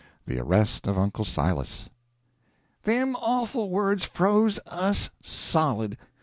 THE 0.25 0.39
ARREST 0.39 0.87
OF 0.87 0.97
UNCLE 0.97 1.25
SILAS 1.25 1.91
Them 2.85 3.15
awful 3.17 3.69
words 3.69 4.03
froze 4.03 4.59
us 4.69 5.11
solid. 5.21 5.95